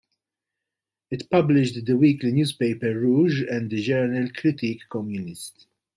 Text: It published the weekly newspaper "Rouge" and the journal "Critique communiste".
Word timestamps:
It 1.11 1.29
published 1.29 1.85
the 1.85 1.95
weekly 1.95 2.31
newspaper 2.31 2.99
"Rouge" 2.99 3.43
and 3.47 3.69
the 3.69 3.83
journal 3.83 4.29
"Critique 4.35 4.81
communiste". 4.89 5.67